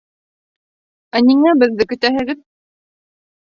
Ә 1.19 1.21
ниңә 1.27 1.53
беҙҙе 1.65 1.87
көтәһегеҙ? 1.93 2.43